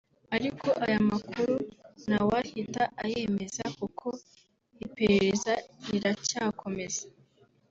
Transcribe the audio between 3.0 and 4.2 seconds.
ayemeza kuko